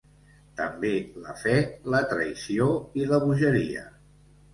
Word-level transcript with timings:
També 0.59 0.93
la 1.25 1.35
fe, 1.41 1.53
la 1.95 1.99
traïció, 2.13 2.71
i 3.03 3.05
la 3.11 3.21
bogeria. 3.25 3.85